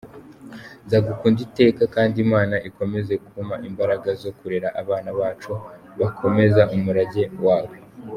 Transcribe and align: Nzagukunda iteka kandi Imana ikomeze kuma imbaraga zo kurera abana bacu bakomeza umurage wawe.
Nzagukunda 0.85 1.39
iteka 1.47 1.83
kandi 1.95 2.15
Imana 2.25 2.55
ikomeze 2.69 3.13
kuma 3.27 3.55
imbaraga 3.67 4.09
zo 4.21 4.31
kurera 4.37 4.67
abana 4.81 5.09
bacu 5.19 5.51
bakomeza 5.99 6.61
umurage 6.77 7.23
wawe. 7.45 7.75